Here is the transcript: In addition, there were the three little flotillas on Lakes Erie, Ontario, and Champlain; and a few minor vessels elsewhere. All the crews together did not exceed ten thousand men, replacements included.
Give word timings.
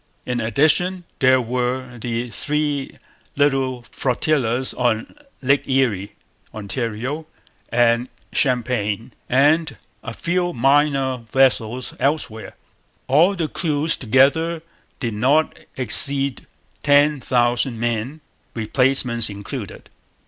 In 0.25 0.39
addition, 0.41 1.03
there 1.19 1.39
were 1.39 1.99
the 1.99 2.31
three 2.31 2.97
little 3.35 3.83
flotillas 3.91 4.73
on 4.73 5.13
Lakes 5.43 5.67
Erie, 5.67 6.13
Ontario, 6.55 7.27
and 7.69 8.09
Champlain; 8.33 9.13
and 9.29 9.77
a 10.01 10.11
few 10.15 10.53
minor 10.53 11.17
vessels 11.31 11.93
elsewhere. 11.99 12.55
All 13.05 13.35
the 13.35 13.47
crews 13.47 13.95
together 13.95 14.63
did 14.99 15.13
not 15.13 15.55
exceed 15.77 16.47
ten 16.81 17.19
thousand 17.21 17.79
men, 17.79 18.21
replacements 18.55 19.29
included. 19.29 19.87